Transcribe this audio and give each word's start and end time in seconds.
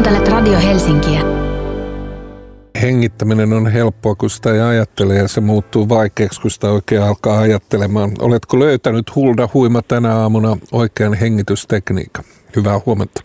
Kuuntelet 0.00 0.28
Radio 0.28 0.58
Helsinkiä. 0.64 1.20
Hengittäminen 2.82 3.52
on 3.52 3.66
helppoa, 3.66 4.14
kun 4.14 4.30
sitä 4.30 4.54
ei 4.54 4.60
ajattele 4.60 5.14
ja 5.14 5.28
se 5.28 5.40
muuttuu 5.40 5.88
vaikeaksi, 5.88 6.40
kun 6.40 6.50
sitä 6.50 6.70
oikein 6.70 7.02
alkaa 7.02 7.38
ajattelemaan. 7.38 8.10
Oletko 8.20 8.58
löytänyt 8.58 9.16
Hulda 9.16 9.48
Huima 9.54 9.82
tänä 9.82 10.16
aamuna 10.16 10.56
oikean 10.72 11.14
hengitystekniikan? 11.14 12.24
Hyvää 12.56 12.80
huomenta. 12.86 13.20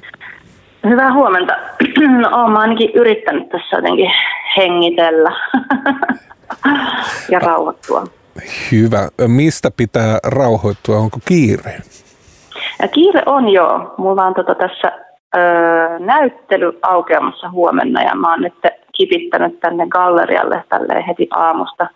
Hyvää 0.90 1.14
huomenta. 1.14 1.54
No, 2.22 2.44
olen 2.44 2.58
ainakin 2.58 2.92
yrittänyt 2.96 3.50
tässä 3.50 3.76
jotenkin 3.76 4.12
hengitellä 4.58 5.32
ja 7.32 7.40
rauhoittua. 7.40 8.04
Hyvä. 8.72 9.10
Mistä 9.28 9.72
pitää 9.78 10.20
rauhoittua? 10.24 10.98
Onko 10.98 11.20
kiire? 11.26 11.82
Ja 12.82 12.88
kiire 12.88 13.24
on 13.26 13.50
joo. 13.50 13.96
Mulla 13.98 14.26
on 14.26 14.34
tota 14.34 14.56
tässä 14.56 15.06
öö, 15.36 16.00
näyttely 16.00 16.80
aukeamassa 16.82 17.50
huomenna 17.50 18.04
ja 18.04 18.16
mä 18.16 18.32
oon 18.32 18.42
nyt 18.42 18.54
kipittänyt 18.92 19.60
tänne 19.60 19.88
gallerialle 19.88 20.64
tälle 20.70 21.04
heti 21.08 21.28
aamusta 21.32 21.88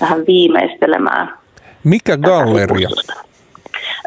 vähän 0.00 0.18
viimeistelemään. 0.26 1.38
Mikä 1.84 2.16
galleria? 2.16 2.88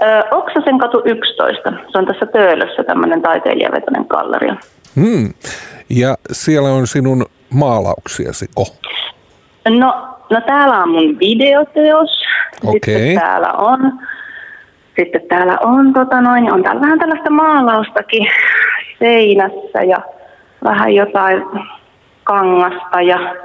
Öö, 0.02 0.21
Oksasen 0.31 0.80
katu 0.80 1.02
11. 1.05 1.73
Se 1.91 1.97
on 1.97 2.05
tässä 2.05 2.25
Töölössä 2.25 2.84
tämmöinen 2.84 3.21
taiteilijavetoinen 3.21 4.05
galleria. 4.09 4.55
Hmm. 4.95 5.33
Ja 5.89 6.16
siellä 6.31 6.69
on 6.69 6.88
sinun 6.88 7.25
maalauksiasi. 7.49 8.45
Oh. 8.55 8.77
No, 9.69 10.08
no 10.30 10.41
täällä 10.45 10.77
on 10.77 10.89
mun 10.89 11.19
videoteos. 11.19 12.09
Okei. 12.66 12.80
Sitten 12.94 13.19
täällä 13.19 13.52
on 13.53 13.99
sitten 14.99 15.21
täällä 15.29 15.57
on, 15.63 15.93
tota 15.93 16.21
noin, 16.21 16.53
on 16.53 16.63
täällä 16.63 16.81
vähän 16.81 16.99
tällaista 16.99 17.29
maalaustakin 17.29 18.27
seinässä 18.99 19.81
ja 19.88 19.97
vähän 20.63 20.95
jotain 20.95 21.43
kangasta 22.23 23.02
ja 23.02 23.35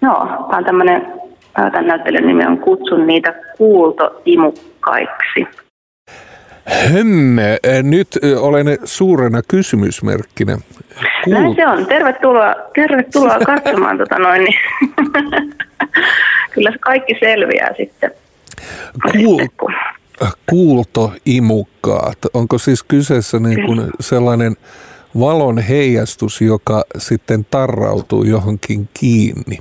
no, 0.00 0.26
tämä 0.48 0.58
on 0.58 0.64
tämmöinen, 0.64 1.12
tämän 1.54 1.86
näyttelyn 1.86 2.26
nimi 2.26 2.46
on 2.46 2.58
Kutsun 2.58 3.06
niitä 3.06 3.34
kuultoimukkaiksi. 3.58 5.46
Hemme, 6.94 7.58
nyt 7.82 8.08
olen 8.40 8.66
suurena 8.84 9.40
kysymysmerkkinä. 9.48 10.58
Kuul... 11.24 11.36
Näin 11.36 11.54
se 11.54 11.66
on. 11.66 11.86
Tervetuloa, 11.86 12.54
tervetuloa 12.74 13.38
katsomaan 13.54 13.98
tota 13.98 14.18
noin. 14.18 14.44
Niin. 14.44 14.60
Kyllä 16.54 16.70
se 16.70 16.78
kaikki 16.78 17.16
selviää 17.20 17.74
sitten. 17.76 18.10
Kuul... 19.12 19.38
sitten 19.38 19.50
kun 19.56 19.74
kuultoimukkaat. 20.50 22.18
Onko 22.34 22.58
siis 22.58 22.82
kyseessä 22.82 23.38
niin 23.38 23.66
kuin 23.66 23.80
sellainen 24.00 24.56
valon 25.20 25.58
heijastus, 25.58 26.40
joka 26.40 26.82
sitten 26.98 27.46
tarrautuu 27.50 28.24
johonkin 28.24 28.88
kiinni? 29.00 29.58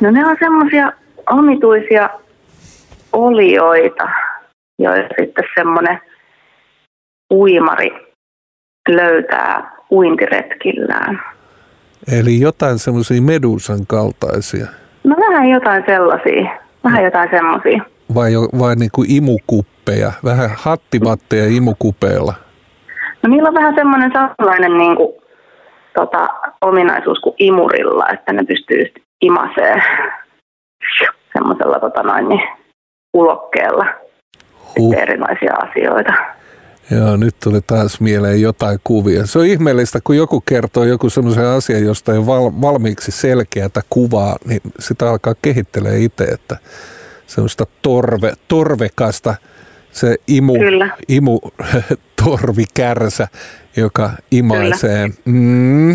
No 0.00 0.10
ne 0.10 0.26
on 0.26 0.36
semmoisia 0.40 0.92
omituisia 1.30 2.10
olioita, 3.12 4.08
joita 4.78 5.14
sitten 5.20 5.44
semmoinen 5.54 6.00
uimari 7.30 7.90
löytää 8.88 9.72
uintiretkillään. 9.90 11.20
Eli 12.18 12.40
jotain 12.40 12.78
semmoisia 12.78 13.22
medusan 13.22 13.86
kaltaisia? 13.86 14.66
No 15.04 15.16
vähän 15.16 15.48
jotain 15.48 15.84
sellaisia, 15.86 16.60
vähän 16.84 17.04
jotain 17.04 17.30
semmoisia 17.30 17.93
vai, 18.14 18.32
vai 18.58 18.76
niin 18.76 18.90
kuin 18.94 19.10
imukuppeja, 19.10 20.12
vähän 20.24 20.50
hattimatteja 20.56 21.46
imukupeilla? 21.46 22.34
No 23.22 23.30
niillä 23.30 23.48
on 23.48 23.54
vähän 23.54 23.74
semmoinen 23.74 24.12
samanlainen 24.12 24.78
niin 24.78 24.96
kuin, 24.96 25.12
tota, 25.94 26.28
ominaisuus 26.60 27.18
kuin 27.18 27.34
imurilla, 27.38 28.08
että 28.08 28.32
ne 28.32 28.44
pystyy 28.44 28.84
imasee 29.20 29.74
semmoisella 31.32 31.80
tota 31.80 32.02
noin, 32.02 32.28
niin, 32.28 32.48
ulokkeella 33.14 33.86
huh. 34.78 34.94
erilaisia 34.94 35.54
asioita. 35.54 36.12
Joo, 36.90 37.16
nyt 37.16 37.34
tuli 37.44 37.60
taas 37.66 38.00
mieleen 38.00 38.40
jotain 38.40 38.78
kuvia. 38.84 39.26
Se 39.26 39.38
on 39.38 39.46
ihmeellistä, 39.46 39.98
kun 40.04 40.16
joku 40.16 40.40
kertoo 40.40 40.84
joku 40.84 41.10
semmoisen 41.10 41.46
asian, 41.46 41.84
josta 41.84 42.12
ei 42.12 42.26
val, 42.26 42.50
valmiiksi 42.60 43.10
selkeätä 43.10 43.80
kuvaa, 43.90 44.36
niin 44.48 44.60
sitä 44.78 45.10
alkaa 45.10 45.34
kehittelee 45.42 45.98
itse, 45.98 46.24
että 46.24 46.56
semmoista 47.26 47.66
torve, 47.82 48.32
torvekasta, 48.48 49.34
se 49.92 50.16
imu, 50.26 50.54
imu 51.08 51.40
torvikärsä, 52.24 53.28
joka 53.76 54.10
imaisee. 54.30 55.06
Mm. 55.06 55.34
Mm-hmm. 55.34 55.90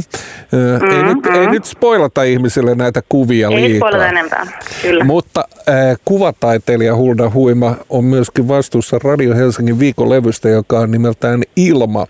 Ei, 0.92 1.04
nyt, 1.04 1.26
ei 1.26 1.48
nyt 1.48 1.66
spoilata 1.66 2.24
ihmisille 2.24 2.76
näitä 2.76 3.02
kuvia 3.10 3.48
ei 3.48 3.56
liikaa. 3.56 3.90
Ei 3.90 4.10
enempää, 4.10 4.48
kyllä. 4.82 5.04
Mutta 5.04 5.44
äh, 5.70 5.98
kuvataiteilija 6.06 6.96
Hulda 6.96 7.30
Huima 7.30 7.76
on 7.90 8.04
myöskin 8.04 8.48
vastuussa 8.48 9.00
Radio 9.04 9.36
Helsingin 9.36 9.80
viikolevystä, 9.80 10.50
joka 10.50 10.80
on 10.80 10.92
nimeltään 10.92 11.44
Ilma. 11.56 12.08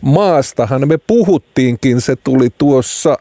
Maastahan 0.00 0.88
me 0.88 0.98
puhuttiinkin, 0.98 2.00
se 2.00 2.16
tuli 2.16 2.48
tuossa 2.58 3.18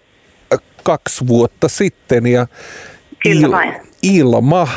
kaksi 0.83 1.27
vuotta 1.27 1.67
sitten 1.67 2.27
ja 2.27 2.47
Kyllä 3.23 3.51
vain. 3.51 3.73
Ilma 4.01 4.67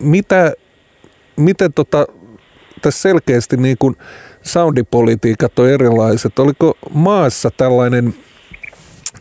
mitä, 0.00 0.52
miten 1.36 1.72
tota, 1.72 2.06
tässä 2.82 3.02
selkeästi 3.02 3.56
niin 3.56 3.76
kuin 3.78 3.96
soundipolitiikat 4.42 5.58
on 5.58 5.68
erilaiset. 5.68 6.38
Oliko 6.38 6.78
maassa 6.94 7.50
tällainen, 7.56 8.14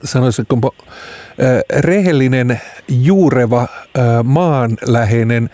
sanoisinko, 0.03 0.75
rehellinen, 1.79 2.61
juureva, 2.88 3.67
maanläheinen, 4.23 5.49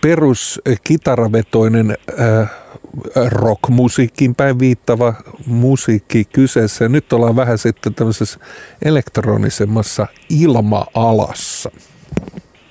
peruskitaravetoinen 0.00 1.96
rockmusiikkiin 3.26 4.34
päin 4.34 4.58
viittava 4.58 5.14
musiikki 5.46 6.24
kyseessä. 6.24 6.88
nyt 6.88 7.12
ollaan 7.12 7.36
vähän 7.36 7.58
sitten 7.58 7.94
tämmöisessä 7.94 8.40
elektronisemmassa 8.84 10.06
ilma-alassa. 10.30 11.70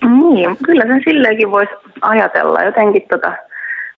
Niin, 0.09 0.57
kyllä 0.65 0.83
sen 0.83 1.01
silleenkin 1.03 1.51
voisi 1.51 1.73
ajatella. 2.01 2.63
Jotenkin 2.63 3.07
tota, 3.09 3.33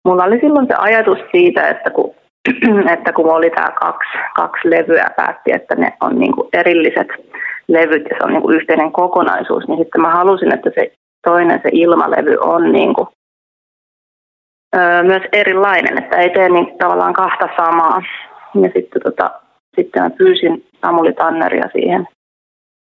mulla 0.03 0.23
oli 0.23 0.39
silloin 0.39 0.67
se 0.67 0.73
ajatus 0.77 1.19
siitä, 1.31 1.69
että 1.69 1.89
kun, 1.89 2.15
että 2.93 3.13
kun 3.13 3.29
oli 3.29 3.49
tämä 3.49 3.71
kaksi, 3.71 4.17
kaksi 4.35 4.69
levyä 4.69 5.09
päätti, 5.15 5.51
että 5.53 5.75
ne 5.75 5.93
on 6.01 6.19
niinku 6.19 6.49
erilliset 6.53 7.07
levyt 7.67 8.03
ja 8.09 8.15
se 8.17 8.23
on 8.23 8.33
niinku 8.33 8.51
yhteinen 8.51 8.91
kokonaisuus, 8.91 9.67
niin 9.67 9.79
sitten 9.79 10.01
mä 10.01 10.09
halusin, 10.09 10.53
että 10.53 10.71
se 10.75 10.91
toinen, 11.27 11.59
se 11.63 11.69
ilmalevy 11.71 12.37
on 12.41 12.71
niinku, 12.71 13.07
öö, 14.75 15.03
myös 15.03 15.23
erilainen, 15.31 16.03
että 16.03 16.17
ei 16.17 16.29
tee 16.29 16.49
niin 16.49 16.77
tavallaan 16.77 17.13
kahta 17.13 17.49
samaa. 17.57 18.01
Ja 18.61 18.69
sitten, 18.75 19.01
tota, 19.03 19.31
sitten 19.75 20.03
mä 20.03 20.09
pyysin 20.09 20.65
Samuli 20.81 21.13
Tanneria 21.13 21.69
siihen, 21.73 22.07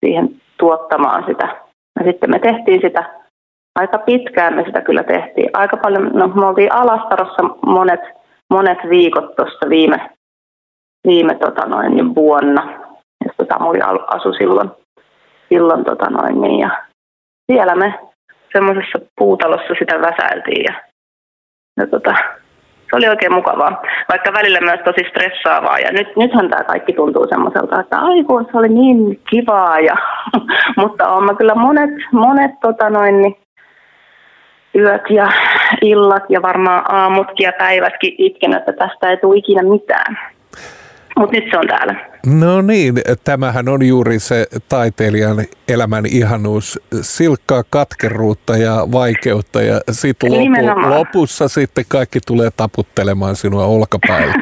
siihen 0.05 0.29
tuottamaan 0.57 1.23
sitä 1.27 1.68
ja 1.99 2.05
sitten 2.05 2.29
me 2.29 2.39
tehtiin 2.39 2.81
sitä 2.81 3.19
aika 3.75 3.97
pitkään, 3.97 4.55
me 4.55 4.63
sitä 4.65 4.81
kyllä 4.81 5.03
tehtiin. 5.03 5.49
Aika 5.53 5.77
paljon, 5.77 6.11
no 6.13 6.27
me 6.27 6.45
oltiin 6.45 6.73
Alastarossa 6.73 7.43
monet, 7.65 7.99
monet 8.49 8.77
viikot 8.89 9.35
tuossa 9.35 9.69
viime, 9.69 10.09
viime 11.07 11.35
tota 11.35 11.65
noin, 11.65 11.95
niin 11.95 12.15
vuonna, 12.15 12.79
josta 13.25 13.45
Samuli 13.53 13.79
asui 14.07 14.37
silloin, 14.37 14.69
silloin 15.49 15.85
tota 15.85 16.09
noin, 16.09 16.41
niin, 16.41 16.59
ja 16.59 16.69
siellä 17.51 17.75
me 17.75 17.99
semmoisessa 18.53 18.99
puutalossa 19.19 19.73
sitä 19.79 20.01
väsäiltiin 20.01 20.63
ja, 20.63 20.81
ja 21.77 21.87
tota, 21.87 22.15
se 22.89 22.95
oli 22.95 23.07
oikein 23.07 23.33
mukavaa, 23.33 23.81
vaikka 24.09 24.33
välillä 24.33 24.59
myös 24.61 24.79
tosi 24.85 25.09
stressaavaa. 25.09 25.79
Ja 25.79 25.91
nyt, 25.91 26.15
nythän 26.15 26.49
tämä 26.49 26.63
kaikki 26.63 26.93
tuntuu 26.93 27.27
semmoiselta, 27.29 27.79
että 27.79 27.99
aiku, 27.99 28.47
se 28.51 28.57
oli 28.57 28.69
niin 28.69 29.19
kivaa. 29.29 29.79
Ja, 29.79 29.95
mutta 30.81 31.09
on 31.09 31.23
mä 31.23 31.33
kyllä 31.33 31.55
monet, 31.55 31.89
monet 32.11 32.51
tota 32.61 32.89
noin, 32.89 33.21
niin, 33.21 33.37
yöt 34.75 35.09
ja 35.09 35.27
illat 35.81 36.23
ja 36.29 36.41
varmaan 36.41 36.95
aamutkin 36.95 37.45
ja 37.45 37.53
päivätkin 37.57 38.15
itken, 38.17 38.57
että 38.57 38.73
tästä 38.73 39.09
ei 39.09 39.17
tule 39.17 39.37
ikinä 39.37 39.63
mitään. 39.63 40.19
Mutta 41.19 41.35
nyt 41.35 41.45
se 41.51 41.57
on 41.57 41.67
täällä. 41.67 41.95
No 42.25 42.61
niin, 42.61 43.01
tämähän 43.23 43.69
on 43.69 43.85
juuri 43.87 44.19
se 44.19 44.45
taiteilijan 44.69 45.45
elämän 45.67 46.05
ihanuus, 46.05 46.79
silkkaa 47.01 47.63
katkeruutta 47.69 48.57
ja 48.57 48.87
vaikeutta 48.91 49.61
ja 49.61 49.81
sitten 49.91 50.31
lopu, 50.31 50.89
lopussa 50.89 51.47
sitten 51.47 51.85
kaikki 51.87 52.19
tulee 52.27 52.49
taputtelemaan 52.57 53.35
sinua 53.35 53.65
olkapäin. 53.65 54.33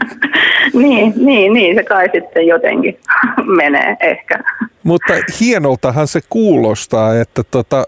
niin, 0.82 1.12
niin, 1.16 1.52
niin, 1.52 1.76
se 1.76 1.82
kai 1.82 2.08
sitten 2.12 2.46
jotenkin 2.46 2.98
menee 3.62 3.96
ehkä. 4.00 4.38
Mutta 4.82 5.14
hienoltahan 5.40 6.08
se 6.08 6.20
kuulostaa, 6.30 7.20
että 7.20 7.42
tota, 7.50 7.84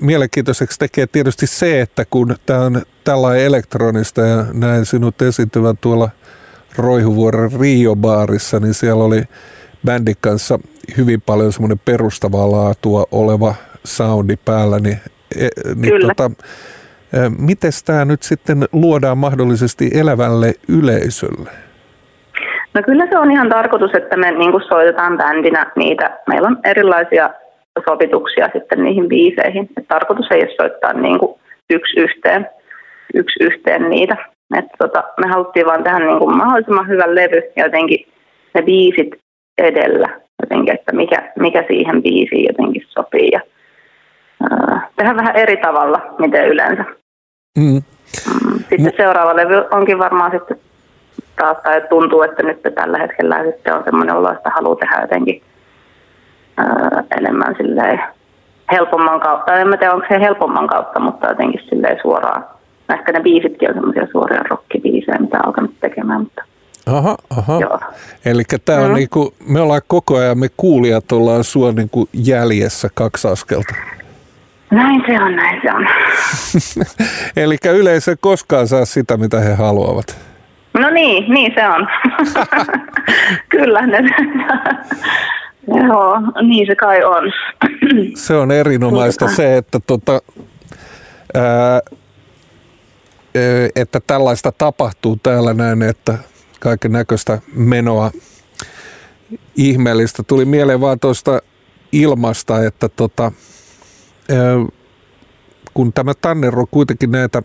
mielenkiintoiseksi 0.00 0.78
tekee 0.78 1.06
tietysti 1.06 1.46
se, 1.46 1.80
että 1.80 2.04
kun 2.10 2.34
tämä 2.46 2.60
on 2.60 2.82
tällainen 3.04 3.44
elektronista 3.44 4.20
ja 4.20 4.44
näin 4.52 4.84
sinut 4.84 5.22
esiintyvän 5.22 5.76
tuolla– 5.80 6.08
Roihuvuoren 6.78 7.50
Rio-baarissa, 7.60 8.60
niin 8.60 8.74
siellä 8.74 9.04
oli 9.04 9.22
bändin 9.86 10.16
kanssa 10.20 10.58
hyvin 10.96 11.20
paljon 11.20 11.52
semmoinen 11.52 11.80
perustavaa 11.84 12.50
laatua 12.50 13.04
oleva 13.12 13.54
soundi 13.84 14.36
päällä, 14.44 14.78
niin, 14.78 14.98
e, 15.40 15.48
niin 15.74 15.92
Kyllä. 15.92 16.14
tota, 16.16 16.30
miten 17.38 17.72
tämä 17.86 18.04
nyt 18.04 18.22
sitten 18.22 18.64
luodaan 18.72 19.18
mahdollisesti 19.18 19.90
elävälle 19.94 20.52
yleisölle? 20.68 21.50
No 22.74 22.82
kyllä 22.82 23.06
se 23.10 23.18
on 23.18 23.30
ihan 23.30 23.48
tarkoitus, 23.48 23.90
että 23.94 24.16
me 24.16 24.30
niin 24.30 24.52
soitetaan 24.68 25.16
bändinä 25.18 25.72
niitä. 25.76 26.18
Meillä 26.28 26.48
on 26.48 26.58
erilaisia 26.64 27.30
sovituksia 27.88 28.48
sitten 28.52 28.84
niihin 28.84 29.08
biiseihin. 29.08 29.68
Et 29.76 29.88
tarkoitus 29.88 30.26
ei 30.30 30.40
ole 30.40 30.54
soittaa 30.56 30.92
niin 30.92 31.18
kuin 31.18 31.40
yksi 31.70 32.00
yhteen, 32.00 32.46
yksi 33.14 33.44
yhteen 33.44 33.90
niitä. 33.90 34.16
Et 34.58 34.64
tota, 34.78 35.04
me 35.20 35.26
haluttiin 35.28 35.66
vaan 35.66 35.84
tehdä 35.84 35.98
niin 35.98 36.18
kuin 36.18 36.36
mahdollisimman 36.36 36.88
hyvän 36.88 37.14
levy 37.14 37.42
ja 37.56 37.64
jotenkin 37.64 38.06
ne 38.54 38.62
biisit 38.62 39.10
edellä. 39.58 40.08
Jotenkin, 40.42 40.74
että 40.74 40.92
mikä, 40.92 41.32
mikä 41.38 41.64
siihen 41.68 42.02
biisiin 42.02 42.46
jotenkin 42.46 42.82
sopii. 42.88 43.28
Ja, 43.32 43.40
ää, 44.50 44.88
tehdä 44.96 45.16
vähän 45.16 45.36
eri 45.36 45.56
tavalla, 45.56 46.00
miten 46.18 46.48
yleensä. 46.48 46.84
Mm. 47.58 47.82
Sitten 48.68 48.92
seuraava 48.96 49.36
levy 49.36 49.64
onkin 49.70 49.98
varmaan 49.98 50.30
sitten 50.30 50.56
taas, 51.36 51.56
tai 51.62 51.82
tuntuu, 51.88 52.22
että 52.22 52.42
nyt 52.42 52.60
tällä 52.74 52.98
hetkellä 52.98 53.44
sitten 53.44 53.74
on 53.74 53.84
semmoinen 53.84 54.16
olo, 54.16 54.32
että 54.32 54.50
haluaa 54.50 54.76
tehdä 54.76 55.00
jotenkin 55.00 55.42
ää, 56.56 57.04
enemmän 57.18 57.54
silleen 57.56 58.00
helpomman 58.72 59.20
kautta. 59.20 59.58
En 59.58 59.68
mä 59.68 59.76
tiedä, 59.76 59.92
onko 59.92 60.06
se 60.08 60.20
helpomman 60.20 60.66
kautta, 60.66 61.00
mutta 61.00 61.28
jotenkin 61.28 61.60
silleen 61.68 61.98
suoraan. 62.02 62.44
Ehkä 62.92 63.12
ne 63.12 63.20
biisitkin 63.20 63.68
on 63.68 63.74
semmoisia 63.74 64.06
suoria 64.12 64.42
rockibiisejä, 64.50 65.18
mitä 65.18 65.38
on 65.38 65.46
alkanut 65.46 65.74
tekemään, 65.80 66.20
mutta 66.20 66.42
Aha, 66.86 67.16
aha. 67.30 67.58
joo. 67.60 67.80
Eli 68.24 68.42
tämä 68.64 68.80
on 68.80 68.88
Mm. 68.90 68.94
niinku, 68.94 69.34
me 69.48 69.60
ollaan 69.60 69.80
koko 69.86 70.16
ajan, 70.16 70.38
me 70.38 70.48
kuulijat 70.56 71.12
ollaan 71.12 71.44
sua 71.44 71.72
niinku 71.72 72.08
jäljessä 72.12 72.88
kaksi 72.94 73.28
askelta. 73.28 73.74
Näin 74.70 75.02
se 75.06 75.22
on, 75.22 75.36
näin 75.36 75.60
se 75.62 75.72
on. 75.72 75.86
Eli 77.44 77.56
yleisö 77.72 78.10
ei 78.10 78.16
koskaan 78.20 78.68
saa 78.68 78.84
sitä, 78.84 79.16
mitä 79.16 79.40
he 79.40 79.54
haluavat. 79.54 80.18
No 80.78 80.90
niin, 80.90 81.32
niin 81.34 81.52
se 81.54 81.68
on. 81.68 81.88
Kyllä 83.56 83.86
ne. 83.86 83.98
Joo, 85.86 86.18
niin 86.42 86.66
se 86.66 86.76
kai 86.76 87.04
on. 87.04 87.32
Se 88.16 88.34
on 88.34 88.50
erinomaista 88.52 89.28
se, 89.28 89.56
että, 89.56 89.80
tota, 89.86 90.20
ää, 91.34 91.80
että 93.76 94.00
tällaista 94.06 94.52
tapahtuu 94.52 95.16
täällä 95.22 95.54
näin, 95.54 95.82
että 95.82 96.18
kaiken 96.60 96.92
näköistä 96.92 97.38
menoa 97.54 98.10
ihmeellistä. 99.56 100.22
Tuli 100.22 100.44
mieleen 100.44 100.80
vaan 100.80 101.00
tuosta 101.00 101.40
ilmasta, 101.92 102.64
että 102.64 102.88
tota, 102.88 103.32
kun 105.74 105.92
tämä 105.92 106.12
Tanner 106.14 106.58
on 106.58 106.66
kuitenkin 106.70 107.10
näitä 107.10 107.42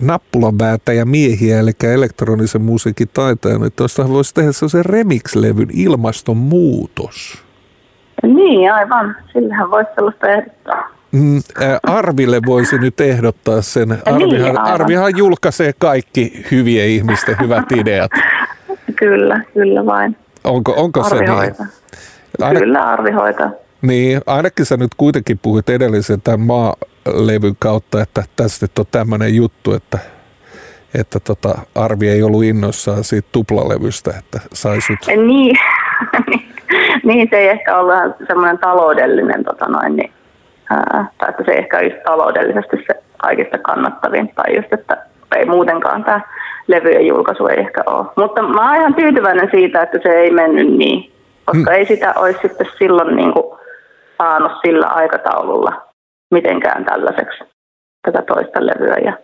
nappulanväätäjä 0.00 1.04
miehiä, 1.04 1.58
eli 1.58 1.70
elektronisen 1.94 2.62
musiikin 2.62 3.08
taitaja, 3.14 3.58
niin 3.58 3.72
tuosta 3.72 4.08
voisi 4.08 4.34
tehdä 4.34 4.52
sellaisen 4.52 4.84
remix-levyn 4.84 5.68
ilmastonmuutos. 5.72 7.44
Niin, 8.22 8.72
aivan. 8.72 9.16
Sillähän 9.32 9.70
voisi 9.70 9.90
sellaista 9.94 10.28
ehdottaa. 10.28 11.01
Mm, 11.12 11.42
ää, 11.60 11.78
Arville 11.82 12.40
voisi 12.46 12.78
nyt 12.78 13.00
ehdottaa 13.00 13.62
sen. 13.62 13.88
Niin, 13.88 14.00
Arvihan, 14.06 14.58
aivan. 14.58 14.66
Arvihan 14.66 15.16
julkaisee 15.16 15.72
kaikki 15.78 16.46
hyvien 16.50 16.88
ihmisten 16.88 17.36
hyvät 17.40 17.72
ideat. 17.72 18.10
Kyllä, 18.96 19.40
kyllä 19.54 19.86
vain. 19.86 20.16
Onko, 20.44 20.74
onko 20.76 21.04
se 21.04 21.14
niin? 21.14 21.30
Aina, 22.40 22.60
Kyllä, 22.60 22.82
Arvi 22.88 23.10
hoitaa. 23.10 23.50
niin? 23.82 24.20
Ainakin 24.26 24.66
sä 24.66 24.76
nyt 24.76 24.94
kuitenkin 24.96 25.38
puhuit 25.42 25.68
edellisen 25.68 26.20
tämän 26.22 26.40
maalevyn 26.40 27.56
kautta, 27.58 28.02
että 28.02 28.24
tässä 28.36 28.64
nyt 28.66 28.78
on 28.78 28.84
tämmöinen 28.90 29.34
juttu, 29.34 29.74
että, 29.74 29.98
että 30.94 31.20
tota, 31.20 31.54
Arvi 31.74 32.08
ei 32.08 32.22
ollut 32.22 32.44
innoissaan 32.44 33.04
siitä 33.04 33.28
tuplalevystä, 33.32 34.14
että 34.18 34.40
sai 34.52 34.80
sut. 34.80 34.98
Niin, 35.26 35.56
niin 37.06 37.28
se 37.30 37.36
ei 37.36 37.48
ehkä 37.48 37.78
ollut 37.78 37.96
semmoinen 38.26 38.58
taloudellinen, 38.58 39.44
tota 39.44 39.66
noin, 39.68 39.96
niin, 39.96 40.12
ää, 40.72 41.06
tai 41.18 41.30
että 41.30 41.42
se 41.46 41.52
ehkä 41.52 41.80
just 41.80 41.96
taloudellisesti 42.04 42.76
se 42.86 43.02
kaikista 43.16 43.58
kannattavin, 43.58 44.32
tai 44.34 44.56
just, 44.56 44.72
että 44.72 44.96
ei 45.36 45.44
muutenkaan 45.44 46.04
tämä 46.04 46.20
levyjen 46.66 47.06
julkaisu 47.06 47.46
ei 47.46 47.60
ehkä 47.60 47.82
ole. 47.86 48.06
Mutta 48.16 48.42
mä 48.42 48.68
oon 48.68 48.80
ihan 48.80 48.94
tyytyväinen 48.94 49.48
siitä, 49.50 49.82
että 49.82 49.98
se 50.02 50.08
ei 50.08 50.30
mennyt 50.30 50.76
niin, 50.76 51.12
koska 51.44 51.70
Mm. 51.70 51.76
ei 51.76 51.86
sitä 51.86 52.12
olisi 52.16 52.38
sitten 52.42 52.66
silloin 52.78 53.16
niin 53.16 53.32
kuin 53.32 53.58
saanut 54.18 54.52
sillä 54.66 54.86
aikataululla 54.86 55.82
mitenkään 56.34 56.84
tällaiseksi 56.84 57.44
tätä 58.06 58.22
toista 58.22 58.66
levyä. 58.66 58.96
Ja 59.04 59.18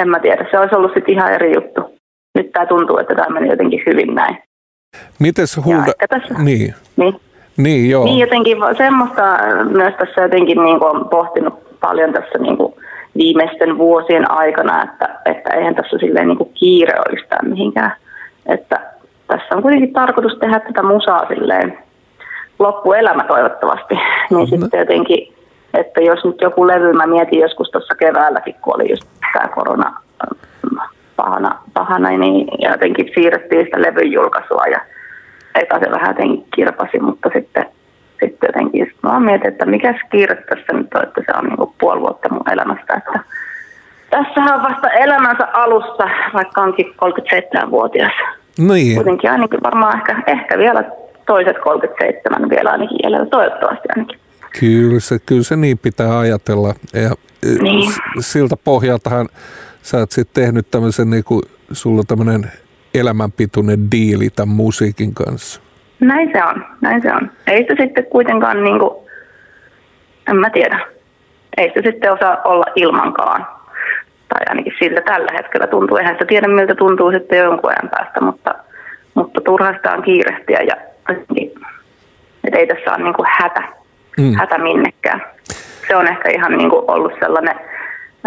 en 0.00 0.08
mä 0.08 0.18
tiedä, 0.18 0.46
se 0.50 0.58
olisi 0.58 0.76
ollut 0.76 0.92
sitten 0.94 1.14
ihan 1.14 1.32
eri 1.32 1.54
juttu. 1.54 1.98
Nyt 2.38 2.52
tämä 2.52 2.66
tuntuu, 2.66 2.98
että 2.98 3.14
tämä 3.14 3.34
meni 3.34 3.48
jotenkin 3.48 3.82
hyvin 3.86 4.14
näin. 4.14 4.38
Mites 5.18 5.60
Hulda? 5.64 5.92
tässä, 6.08 6.34
Niin, 6.38 6.74
niin, 6.96 7.20
niin 7.62 7.90
joo. 7.90 8.04
niin 8.04 8.18
jotenkin 8.18 8.56
semmoista 8.76 9.34
äh, 9.34 9.66
myös 9.70 9.94
tässä 9.98 10.22
jotenkin 10.22 10.62
niin 10.62 10.78
kuin 10.78 10.96
on 10.96 11.08
pohtinut 11.08 11.54
paljon 11.80 12.12
tässä 12.12 12.38
niin 12.38 12.56
kuin 12.56 12.74
viimeisten 13.16 13.78
vuosien 13.78 14.30
aikana, 14.30 14.82
että, 14.82 15.08
että 15.24 15.54
eihän 15.54 15.74
tässä 15.74 15.98
silleen 15.98 16.28
niin 16.28 16.38
kuin 16.38 16.50
kiire 16.54 16.94
ole 16.98 17.18
yhtään 17.18 17.48
mihinkään. 17.48 17.92
Että 18.46 18.80
tässä 19.26 19.56
on 19.56 19.62
kuitenkin 19.62 19.92
tarkoitus 19.92 20.38
tehdä 20.38 20.60
tätä 20.60 20.82
musaa 20.82 21.28
silleen 21.28 21.78
loppuelämä 22.58 23.24
toivottavasti. 23.24 23.94
Niin 24.30 24.40
No. 24.40 24.46
sitten 24.46 24.80
jotenkin, 24.80 25.34
että 25.74 26.00
jos 26.00 26.24
nyt 26.24 26.40
joku 26.40 26.66
levy, 26.66 26.92
mä 26.92 27.06
mietin 27.06 27.40
joskus 27.40 27.70
tuossa 27.70 27.94
keväälläkin, 27.94 28.54
kun 28.62 28.74
oli 28.74 28.90
just 28.90 29.02
tämä 29.32 29.48
korona 29.48 29.88
äh, 29.88 30.88
pahana, 31.16 31.58
pahana, 31.74 32.10
niin 32.10 32.48
jotenkin 32.58 33.10
siirrettiin 33.14 33.64
sitä 33.64 33.82
levyn 33.82 34.12
julkaisua 34.12 34.64
ja 34.70 34.80
eka 35.54 35.78
se 35.78 35.90
vähän 35.90 36.08
jotenkin 36.10 36.46
kirpasi, 36.54 36.98
mutta 37.00 37.30
sitten, 37.34 37.66
sitten 38.20 38.48
jotenkin 38.48 38.86
sit 38.86 39.02
mä 39.02 39.20
mietin, 39.20 39.48
että 39.48 39.66
mikä 39.66 39.94
kiire 40.10 40.34
tässä 40.36 40.72
nyt 40.72 40.94
on, 40.94 41.02
että 41.02 41.20
se 41.26 41.38
on 41.38 41.44
niin 41.44 41.74
puoli 41.80 42.00
vuotta 42.00 42.28
mun 42.28 42.50
elämästä, 42.52 42.94
että 42.96 43.20
tässähän 44.10 44.54
on 44.54 44.62
vasta 44.62 44.88
elämänsä 44.88 45.46
alussa, 45.52 46.04
vaikka 46.34 46.60
onkin 46.62 46.86
37-vuotias. 46.86 48.12
Niin, 48.58 48.94
Kuitenkin 48.94 49.30
ainakin 49.30 49.60
varmaan 49.62 49.96
ehkä, 49.96 50.22
ehkä 50.26 50.58
vielä 50.58 50.84
toiset 51.26 51.58
37 51.58 52.50
vielä 52.50 52.70
ainakin 52.70 52.98
jäljellä, 53.02 53.26
toivottavasti 53.26 53.88
ainakin. 53.96 54.18
Kyllä 54.60 55.00
se, 55.00 55.18
kyllä 55.26 55.42
se 55.42 55.56
niin 55.56 55.78
pitää 55.78 56.18
ajatella. 56.18 56.74
Ja 56.94 57.10
Niin. 57.62 57.92
siltä 58.20 58.56
pohjaltahan 58.64 59.28
sä 59.82 59.98
oot 59.98 60.10
sitten 60.10 60.44
tehnyt 60.44 60.70
tämmöisen, 60.70 61.10
niin 61.10 61.24
kuin, 61.24 61.42
sulla 61.72 62.02
tämmöinen 62.08 62.52
elämänpituinen 62.94 63.90
diili 63.92 64.28
tämän 64.36 64.56
musiikin 64.56 65.14
kanssa. 65.14 65.60
Näin 66.00 66.30
se 66.32 66.44
on, 66.44 66.64
näin 66.80 67.02
se 67.02 67.12
on. 67.14 67.30
Ei 67.46 67.66
se 67.68 67.74
sitten 67.84 68.06
kuitenkaan, 68.06 68.64
niin 68.64 68.78
kuin, 68.78 68.90
en 70.30 70.36
mä 70.36 70.50
tiedä, 70.50 70.80
ei 71.56 71.72
se 71.74 71.82
sitten 71.90 72.12
osaa 72.12 72.36
olla 72.44 72.64
ilmankaan. 72.76 73.46
Tai 74.28 74.40
ainakin 74.48 74.72
siltä 74.78 75.00
tällä 75.00 75.32
hetkellä 75.32 75.66
tuntuu. 75.66 75.96
Eihän 75.96 76.14
sitä 76.14 76.24
tiedä, 76.24 76.48
miltä 76.48 76.74
tuntuu 76.74 77.12
sitten 77.12 77.38
jonkun 77.38 77.70
ajan 77.70 77.90
päästä, 77.90 78.20
mutta, 78.20 78.54
mutta 79.14 79.40
turha 79.40 79.72
sitä 79.72 79.92
on 79.92 80.02
kiirehtiä 80.02 80.60
ja 80.60 80.74
että 82.44 82.58
ei 82.58 82.66
tässä 82.66 82.90
ole 82.94 83.04
niin 83.04 83.14
kuin 83.14 83.28
hätä, 83.40 83.62
Mm. 84.18 84.34
hätä 84.34 84.58
minnekään. 84.58 85.22
Se 85.88 85.96
on 85.96 86.06
ehkä 86.08 86.30
ihan 86.30 86.52
niin 86.58 86.70
kuin 86.70 86.84
ollut 86.90 87.12
sellainen 87.20 87.54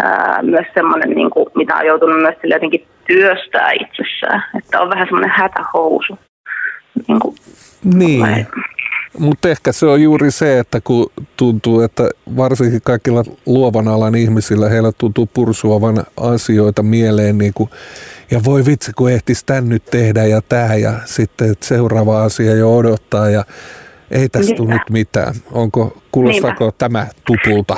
ää, 0.02 0.42
myös 0.42 0.66
semmoinen, 0.74 1.10
niin 1.10 1.30
kuin, 1.30 1.46
mitä 1.54 1.76
on 1.76 1.86
joutunut 1.86 2.20
myös 2.22 2.34
jotenkin 2.42 2.86
työstää 3.06 3.70
itsessään, 3.72 4.44
että 4.58 4.80
on 4.80 4.90
vähän 4.90 5.06
semmoinen 5.06 5.32
hätähousu. 5.36 6.18
Niin 7.08 7.20
kuin, 7.20 7.34
Niin, 7.94 8.46
mutta 9.18 9.48
ehkä 9.48 9.72
se 9.72 9.86
on 9.86 10.02
juuri 10.02 10.30
se, 10.30 10.58
että 10.58 10.80
kun 10.80 11.12
tuntuu, 11.36 11.80
että 11.80 12.08
varsinkin 12.36 12.80
kaikilla 12.84 13.22
luovan 13.46 13.88
alan 13.88 14.14
ihmisillä, 14.14 14.68
heillä 14.68 14.92
tuntuu 14.98 15.28
pursuavan 15.34 16.04
asioita 16.16 16.82
mieleen 16.82 17.38
niin 17.38 17.54
kuin, 17.54 17.70
ja 18.30 18.44
voi 18.44 18.66
vitsi, 18.66 18.92
kun 18.92 19.10
ehtis 19.10 19.44
tän 19.44 19.68
nyt 19.68 19.84
tehdä 19.84 20.24
ja 20.24 20.42
tää 20.42 20.76
ja 20.76 20.92
sitten 21.04 21.52
että 21.52 21.66
seuraava 21.66 22.22
asia 22.22 22.54
jo 22.54 22.76
odottaa 22.76 23.30
ja 23.30 23.44
ei 24.10 24.28
tästä 24.28 24.54
tule 24.56 24.68
Niinpä. 24.68 24.84
nyt 24.84 24.90
mitään. 24.90 25.34
Onko, 25.52 26.02
kuulostaako 26.12 26.72
tämä 26.78 27.06
tutulta? 27.26 27.76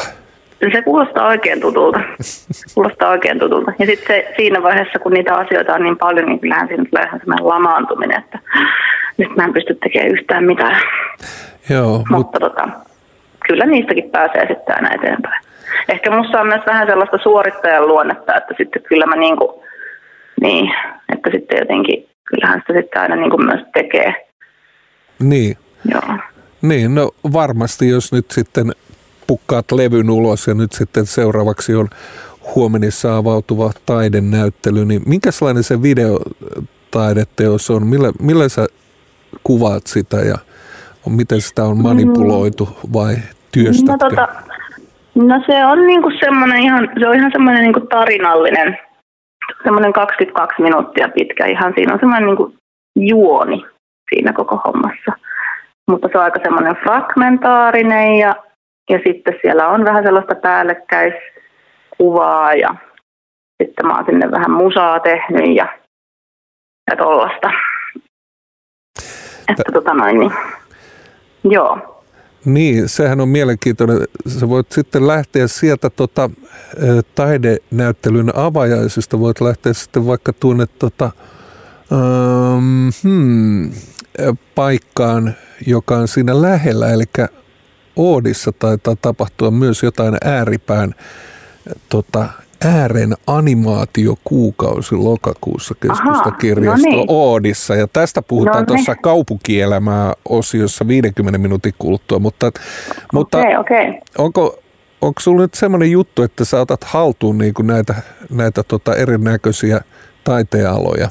Se 0.73 0.83
kuulostaa 0.83 1.27
oikein 1.27 1.61
tutulta. 1.61 2.01
Kuulostaa 2.75 3.11
oikein 3.11 3.39
tutulta. 3.39 3.73
Ja 3.79 3.87
sitten 3.87 4.23
siinä 4.37 4.63
vaiheessa, 4.63 4.99
kun 4.99 5.13
niitä 5.13 5.35
asioita 5.35 5.75
on 5.75 5.83
niin 5.83 5.99
paljon, 5.99 6.27
niin 6.27 6.41
kyllähän 6.41 6.69
siinä 6.69 6.85
tulee 6.91 7.07
ihan 7.07 7.21
semmoinen 7.21 7.49
lamaantuminen, 7.49 8.19
että 8.19 8.39
nyt 9.17 9.37
mä 9.37 9.45
en 9.45 9.53
pysty 9.53 9.75
tekemään 9.75 10.11
yhtään 10.11 10.45
mitään. 10.45 10.83
Joo, 11.71 11.91
mutta 11.99 12.15
Mutta 12.17 12.41
tota, 12.41 12.69
kyllä 13.49 13.67
niistäkin 13.67 14.11
pääsee 14.11 14.47
sitten 14.49 14.77
aina 14.77 14.95
eteenpäin. 14.95 15.45
Ehkä 15.89 16.11
musta 16.11 16.41
on 16.41 16.47
myös 16.47 16.63
vähän 16.67 16.87
sellaista 16.87 17.19
suorittajan 17.23 17.89
luonnetta, 17.89 18.35
että 18.35 18.55
sitten 18.59 18.83
kyllä 18.83 19.07
mä 19.07 19.17
niinku, 19.17 19.63
Niin, 20.41 20.71
että 21.13 21.31
sitten 21.31 21.59
jotenkin, 21.59 22.09
kyllähän 22.25 22.61
sitä 22.61 22.81
sitten 22.81 23.03
aina 23.03 23.17
niin 23.17 23.31
kuin 23.31 23.47
myös 23.47 23.61
tekee. 23.75 24.27
Niin. 25.19 25.57
Joo. 25.85 26.19
Niin, 26.63 26.95
no 26.95 27.11
varmasti 27.33 27.89
jos 27.89 28.13
nyt 28.13 28.31
sitten 28.31 28.73
pukkaat 29.27 29.73
levyn 29.73 30.11
ulos 30.11 30.47
ja 30.47 30.55
nyt 30.55 30.73
sitten 30.73 31.07
seuraavaksi 31.07 31.75
on 31.75 31.89
huomenissa 32.55 33.17
avautuva 33.17 33.71
taidenäyttely, 33.87 34.85
niin 34.85 35.03
minkälainen 35.07 35.63
se 35.63 35.83
videotaideteos 35.83 37.71
on? 37.71 37.87
Millä, 37.87 38.13
millä 38.21 38.49
sä 38.49 38.67
kuvaat 39.45 39.87
sitä 39.87 40.17
ja 40.17 40.35
miten 41.11 41.41
sitä 41.41 41.65
on 41.65 41.83
manipuloitu 41.83 42.69
vai 42.93 43.15
työstätkö? 43.53 43.93
No, 43.93 44.11
tota, 44.11 44.29
no 45.15 45.43
se 45.47 45.67
on 45.67 45.87
niinku 45.87 46.11
semmoinen 46.21 46.59
ihan, 46.59 46.89
se 47.01 47.09
on 47.09 47.15
ihan 47.15 47.33
semmoinen 47.33 47.63
niinku 47.63 47.81
tarinallinen, 47.81 48.79
semmoinen 49.65 49.93
22 49.93 50.63
minuuttia 50.63 51.09
pitkä 51.09 51.47
ihan. 51.47 51.73
Siinä 51.77 51.93
on 51.93 52.01
semmoinen 52.01 52.27
niinku 52.27 52.55
juoni 52.97 53.65
siinä 54.15 54.33
koko 54.33 54.61
hommassa. 54.67 55.13
Mutta 55.91 56.09
se 56.13 56.19
on 56.19 56.25
aika 56.25 56.41
semmoinen 56.43 56.77
fragmentaarinen 56.77 58.19
ja, 58.19 58.35
ja 58.91 58.99
sitten 59.07 59.35
siellä 59.43 59.69
on 59.69 59.85
vähän 59.85 60.05
sellaista 60.05 60.35
päällekkäiskuvaa 60.35 62.55
ja 62.55 62.75
sitten 63.63 63.87
mä 63.87 63.97
oon 63.97 64.05
sinne 64.05 64.31
vähän 64.31 64.51
musaa 64.51 65.01
tehnyt 65.01 65.57
ja, 65.57 65.79
ja 66.91 66.97
tollasta. 66.97 67.51
Että 69.49 69.73
tota 69.73 69.95
noin, 69.95 70.19
niin 70.19 70.33
joo. 71.45 71.93
Niin, 72.45 72.89
sehän 72.89 73.21
on 73.21 73.29
mielenkiintoinen. 73.29 73.99
Sä 74.27 74.49
voit 74.49 74.73
sitten 74.73 75.07
lähteä 75.07 75.47
sieltä 75.47 75.91
tota, 75.91 76.31
taidenäyttelyn 77.15 78.37
avajaisista, 78.37 79.21
voit 79.21 79.41
lähteä 79.41 79.73
sitten 79.73 80.07
vaikka 80.07 80.33
tuonne 80.33 80.67
tota, 80.79 81.11
um, 81.91 82.91
hmm, 83.03 83.71
paikkaan, 84.55 85.35
joka 85.67 85.97
on 85.97 86.09
siinä 86.09 86.43
lähellä, 86.43 86.93
eli 86.93 87.05
Oodissa 87.97 88.53
taitaa 88.53 88.97
tapahtua 89.03 89.51
myös 89.51 89.83
jotain 89.83 90.17
ääripään 90.25 90.95
tota, 91.89 92.29
äären 92.65 93.15
animaatiokuukausi 93.27 94.95
lokakuussa 94.95 95.75
keskustakirjasto 95.75 96.89
no 96.89 96.97
niin. 96.97 97.07
Oodissa. 97.09 97.75
Ja 97.75 97.87
tästä 97.87 98.23
puhutaan 98.23 98.59
no 98.59 98.67
tuossa 98.67 98.93
niin. 98.93 99.03
kaupunkielämää 99.03 100.13
osiossa 100.29 100.89
50 100.89 101.39
minuutin 101.39 101.75
kuluttua. 101.79 102.19
Mutta, 102.19 102.53
mutta 103.13 103.39
okay, 103.39 103.57
okay. 103.57 104.01
onko, 104.19 104.59
onko 105.01 105.21
sinulla 105.21 105.43
nyt 105.43 105.55
semmoinen 105.55 105.91
juttu, 105.91 106.23
että 106.23 106.45
sä 106.45 106.61
otat 106.61 106.85
haltuun 106.85 107.39
niin 107.39 107.55
kuin 107.55 107.67
näitä, 107.67 107.95
näitä 108.31 108.63
tota 108.63 108.95
erinäköisiä 108.95 109.81
taiteenaloja? 110.25 111.09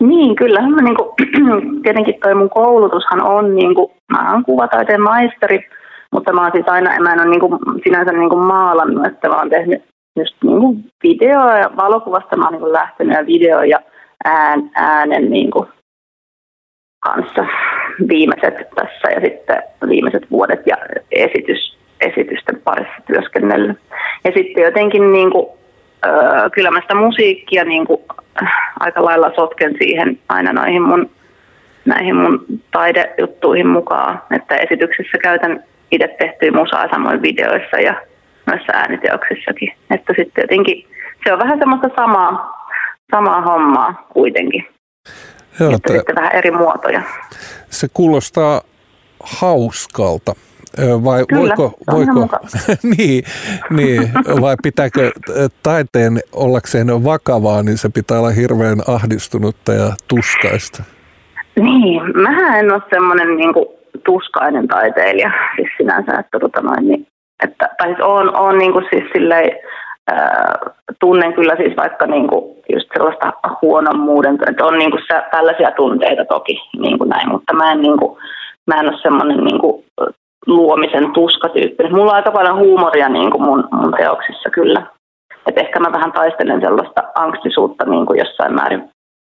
Niin, 0.00 0.36
kyllä. 0.36 0.60
Mä 0.60 0.82
niin 0.82 0.96
kuin, 0.96 1.10
tietenkin 1.82 2.14
toi 2.22 2.34
mun 2.34 2.50
koulutushan 2.50 3.22
on, 3.22 3.54
niin 3.54 3.74
kuin, 3.74 3.92
mä 4.12 4.32
oon 4.32 4.44
kuvataiteen 4.44 5.00
maisteri, 5.00 5.68
mutta 6.12 6.32
mä 6.32 6.42
oon 6.42 6.50
siis 6.54 6.68
aina, 6.68 6.90
mä 7.00 7.12
en 7.12 7.20
ole 7.20 7.30
niin 7.30 7.40
kuin, 7.40 7.58
sinänsä 7.84 8.12
niin 8.12 8.30
kuin 8.30 8.46
maalannut, 8.46 9.06
että 9.06 9.28
mä 9.28 9.36
oon 9.36 9.50
tehnyt 9.50 9.82
just 10.18 10.36
niin 10.42 10.60
kuin 10.60 10.84
videoa 11.02 11.58
ja 11.58 11.70
valokuvasta 11.76 12.36
mä 12.36 12.44
oon 12.44 12.52
niin 12.52 12.60
kuin 12.60 12.72
lähtenyt 12.72 13.16
ja 13.16 13.26
video 13.26 13.62
ja 13.62 13.78
ään, 14.24 14.70
äänen 14.74 15.30
niin 15.30 15.50
kuin 15.50 15.68
kanssa 17.00 17.46
viimeiset 18.08 18.54
tässä 18.74 19.10
ja 19.14 19.20
sitten 19.20 19.62
viimeiset 19.88 20.30
vuodet 20.30 20.66
ja 20.66 20.76
esitys, 21.10 21.78
esitysten 22.00 22.60
parissa 22.64 23.02
työskennellyt. 23.06 23.78
Ja 24.24 24.32
sitten 24.36 24.64
jotenkin 24.64 25.12
niin 25.12 25.30
kuin, 25.30 25.46
öö, 26.06 26.50
kyllä 26.50 26.70
mä 26.70 26.80
sitä 26.80 26.94
musiikkia 26.94 27.64
niin 27.64 27.86
kuin, 27.86 28.00
aika 28.80 29.04
lailla 29.04 29.32
sotken 29.34 29.74
siihen 29.78 30.18
aina 30.28 30.52
noihin 30.52 30.82
mun, 30.82 31.10
näihin 31.84 32.16
mun 32.16 32.46
taidejuttuihin 32.72 33.68
mukaan, 33.68 34.22
että 34.36 34.56
esityksessä 34.56 35.18
käytän 35.22 35.64
itse 35.90 36.16
tehtyä 36.18 36.50
musaa 36.50 36.88
samoin 36.90 37.22
videoissa 37.22 37.76
ja 37.76 37.94
noissa 38.46 38.72
ääniteoksissakin. 38.72 39.72
Että 39.90 40.12
sitten 40.16 40.42
jotenkin 40.42 40.86
se 41.24 41.32
on 41.32 41.38
vähän 41.38 41.58
semmoista 41.58 41.88
samaa, 41.96 42.52
samaa 43.10 43.40
hommaa 43.40 44.06
kuitenkin. 44.12 44.68
Joo, 45.60 45.70
että 45.70 45.92
te... 45.92 45.96
sitten 45.98 46.16
vähän 46.16 46.32
eri 46.34 46.50
muotoja. 46.50 47.02
Se 47.70 47.86
kuulostaa 47.94 48.60
hauskalta. 49.24 50.34
Vai 51.04 51.24
Kyllä, 51.28 51.40
voiko, 51.40 51.72
voiko 51.92 52.28
niin, 52.96 53.24
niin, 53.70 54.00
vai 54.40 54.56
pitääkö 54.62 55.10
taiteen 55.62 56.18
ollakseen 56.32 57.04
vakavaa, 57.04 57.62
niin 57.62 57.78
se 57.78 57.88
pitää 57.94 58.18
olla 58.18 58.30
hirveän 58.30 58.78
ahdistunutta 58.88 59.72
ja 59.72 59.92
tuskaista? 60.08 60.82
Niin, 61.56 62.02
mä 62.14 62.58
en 62.58 62.72
ole 62.72 62.82
semmoinen 62.90 63.36
niin 63.36 63.54
kuin, 63.54 63.66
tuskainen 64.04 64.68
taiteilija 64.68 65.30
siis 65.56 65.68
sinänsä, 65.76 66.12
että, 66.18 66.38
tota 66.40 66.60
noin, 66.60 66.88
niin, 66.88 67.06
että 67.44 67.68
tai 67.78 67.88
siis 67.88 68.00
on, 68.00 68.36
on 68.36 68.58
niin 68.58 68.72
kuin 68.72 68.84
siis 68.90 69.04
silleen, 69.12 69.50
tunnen 71.00 71.34
kyllä 71.34 71.56
siis 71.56 71.76
vaikka 71.76 72.06
niin 72.06 72.28
kuin 72.28 72.56
just 72.72 72.88
sellaista 72.94 73.32
huonommuuden, 73.62 74.38
että 74.50 74.64
on 74.64 74.78
niin 74.78 74.90
kuin 74.90 75.02
tällaisia 75.30 75.70
tunteita 75.70 76.24
toki 76.24 76.60
niin 76.78 76.98
kuin 76.98 77.08
näin, 77.08 77.28
mutta 77.28 77.54
mä 77.54 77.72
en, 77.72 77.80
niin 77.80 77.98
kuin, 77.98 78.18
mä 78.66 78.80
en 78.80 78.88
ole 78.88 78.98
semmoinen 79.02 79.44
niin 79.44 79.60
kuin 79.60 79.84
luomisen 80.46 81.12
tuskatyyppinen. 81.12 81.94
Mulla 81.94 82.10
on 82.10 82.16
aika 82.16 82.30
paljon 82.30 82.58
huumoria 82.58 83.08
niin 83.08 83.30
kuin 83.30 83.42
mun, 83.42 83.68
mun 83.72 83.94
teoksissa 83.98 84.50
kyllä. 84.50 84.86
Et 85.46 85.58
ehkä 85.58 85.80
mä 85.80 85.92
vähän 85.92 86.12
taistelen 86.12 86.60
sellaista 86.60 87.02
angstisuutta 87.14 87.84
niin 87.84 88.06
kuin 88.06 88.18
jossain 88.18 88.54
määrin 88.54 88.90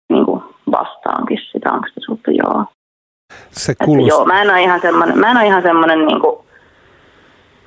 niin 0.09 0.25
kuin 0.25 0.43
vastaankin 0.71 1.39
sitä 1.51 1.69
angstisuutta, 1.69 2.31
joo. 2.31 2.65
Se 3.51 3.73
kuulostaa... 3.85 4.17
joo, 4.17 4.25
mä 4.25 4.41
en 4.41 4.49
ole 4.49 4.61
ihan 4.61 4.81
semmoinen, 4.81 5.19
mä 5.19 5.31
en 5.31 5.37
ole 5.37 5.45
ihan 5.45 5.61
semmoinen 5.61 6.05
niin 6.05 6.21
kuin 6.21 6.45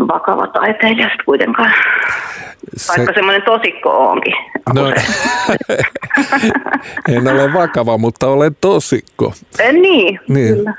vakava 0.08 0.46
taiteilija 0.46 1.10
kuitenkaan. 1.24 1.72
Se... 2.76 2.92
Vaikka 2.96 3.14
semmoinen 3.14 3.42
tosikko 3.42 4.08
onkin. 4.08 4.34
No, 4.74 4.86
en 7.08 7.28
ole 7.28 7.52
vakava, 7.52 7.98
mutta 7.98 8.26
olen 8.26 8.56
tosikko. 8.60 9.32
Niin, 9.72 10.20
niin. 10.28 10.54
kyllä. 10.56 10.74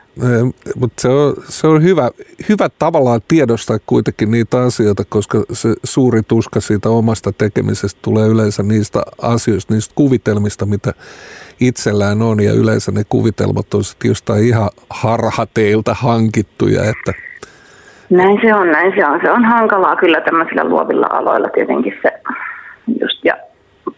Mutta 0.76 1.02
se 1.02 1.08
on, 1.08 1.36
se 1.50 1.68
on 1.68 1.84
hyvä, 1.84 2.12
hyvä 2.50 2.70
tavallaan 2.80 3.22
tiedostaa 3.28 3.78
kuitenkin 3.86 4.32
niitä 4.32 4.62
asioita, 4.62 5.04
koska 5.10 5.44
se 5.54 5.74
suuri 5.84 6.22
tuska 6.28 6.62
siitä 6.62 6.90
omasta 6.90 7.32
tekemisestä 7.32 8.00
tulee 8.02 8.28
yleensä 8.28 8.64
niistä 8.64 9.04
asioista, 9.22 9.74
niistä 9.74 9.92
kuvitelmista, 9.96 10.66
mitä 10.66 10.94
itsellään 11.60 12.22
on. 12.22 12.44
Ja 12.44 12.54
yleensä 12.54 12.92
ne 12.92 13.04
kuvitelmat 13.10 13.74
on 13.74 13.84
sitten 13.84 14.10
jostain 14.10 14.44
ihan 14.44 14.70
harhateilta 14.90 15.94
hankittuja, 15.94 16.84
että– 16.84 17.14
näin 18.10 18.40
se 18.42 18.56
on, 18.56 18.72
näin 18.72 18.94
se 18.98 19.06
on. 19.06 19.20
Se 19.24 19.32
on 19.32 19.46
hankalaa 19.46 19.96
kyllä 19.96 20.22
tämmöisillä 20.22 20.64
luovilla 20.64 21.08
aloilla 21.10 21.50
tietenkin 21.50 22.00
se 22.02 22.12
just, 23.02 23.26
ja 23.26 23.34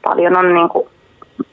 paljon 0.01 0.37
on, 0.37 0.53
niin 0.53 0.69
kuin, 0.69 0.87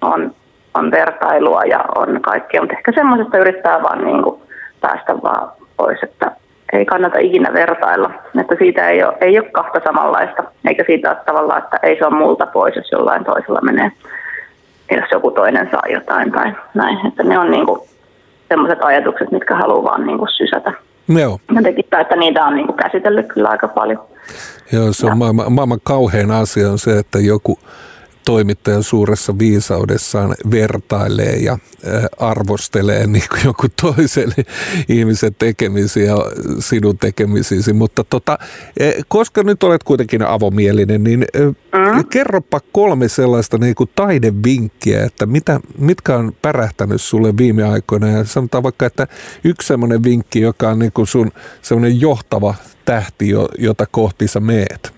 on, 0.00 0.34
on 0.74 0.90
vertailua 0.90 1.62
ja 1.64 1.84
on 1.96 2.20
kaikkea, 2.20 2.60
mutta 2.60 2.76
ehkä 2.76 2.92
semmoisesta 2.92 3.38
yrittää 3.38 3.82
vaan 3.82 4.04
niin 4.04 4.22
kuin, 4.22 4.42
päästä 4.80 5.22
vaan 5.22 5.52
pois, 5.76 5.98
että 6.02 6.32
ei 6.72 6.84
kannata 6.84 7.18
ikinä 7.18 7.52
vertailla, 7.52 8.10
että 8.40 8.54
siitä 8.58 8.88
ei 8.88 9.04
ole, 9.04 9.14
ei 9.20 9.38
ole 9.38 9.48
kahta 9.48 9.80
samanlaista, 9.84 10.44
eikä 10.68 10.84
siitä 10.86 11.10
ole 11.10 11.18
tavallaan, 11.26 11.62
että 11.62 11.78
ei 11.82 11.98
se 11.98 12.06
ole 12.06 12.14
multa 12.14 12.46
pois, 12.46 12.76
jos 12.76 12.92
jollain 12.92 13.24
toisella 13.24 13.60
menee, 13.60 13.92
jos 14.90 15.10
joku 15.10 15.30
toinen 15.30 15.68
saa 15.70 15.82
jotain 15.92 16.32
tai 16.32 16.52
näin, 16.74 17.06
että 17.06 17.22
ne 17.22 17.38
on 17.38 17.50
niin 17.50 17.66
kuin, 17.66 17.80
semmoiset 18.48 18.78
ajatukset, 18.82 19.30
mitkä 19.30 19.54
haluaa 19.54 19.84
vaan 19.84 20.06
niin 20.06 20.18
kuin, 20.18 20.28
sysätä 20.28 20.72
Joo. 21.08 21.40
Jotenkin 21.54 21.84
että 22.00 22.16
niitä 22.16 22.44
on 22.44 22.54
niin 22.54 22.66
kuin 22.66 22.76
käsitellyt 22.76 23.26
kyllä 23.26 23.48
aika 23.48 23.68
paljon. 23.68 24.04
Joo, 24.72 24.92
se 24.92 25.06
on 25.06 25.18
maailman, 25.18 25.52
maailman 25.52 25.80
kauhein 25.82 26.30
asia 26.30 26.70
on 26.70 26.78
se, 26.78 26.98
että 26.98 27.18
joku 27.18 27.58
toimittaja 28.28 28.82
suuressa 28.82 29.38
viisaudessaan 29.38 30.34
vertailee 30.50 31.36
ja 31.36 31.58
arvostelee 32.18 33.06
niin 33.06 33.24
kuin 33.30 33.40
joku 33.44 33.66
toisen 33.82 34.32
ihmisen 34.88 35.34
tekemisiä 35.38 36.12
sinun 36.58 36.98
tekemisiisi. 36.98 37.72
Mutta 37.72 38.04
tota, 38.04 38.38
e, 38.80 38.92
koska 39.08 39.42
nyt 39.42 39.62
olet 39.62 39.82
kuitenkin 39.84 40.22
avomielinen, 40.22 41.04
niin 41.04 41.24
mm. 41.40 42.04
kerropa 42.10 42.60
kolme 42.72 43.08
sellaista 43.08 43.58
niin 43.58 43.74
kuin 43.74 43.90
taidevinkkiä, 43.94 45.04
että 45.04 45.26
mitä, 45.26 45.60
mitkä 45.78 46.16
on 46.16 46.32
pärähtänyt 46.42 47.00
sulle 47.00 47.36
viime 47.38 47.64
aikoina. 47.64 48.08
Ja 48.08 48.24
sanotaan 48.24 48.62
vaikka, 48.62 48.86
että 48.86 49.06
yksi 49.44 49.66
sellainen 49.66 50.04
vinkki, 50.04 50.40
joka 50.40 50.68
on 50.68 50.78
niin 50.78 50.92
kuin 50.92 51.06
sun 51.06 51.32
sellainen 51.62 52.00
johtava 52.00 52.54
tähti, 52.84 53.28
jota 53.58 53.84
kohti 53.90 54.28
sä 54.28 54.40
meet. 54.40 54.92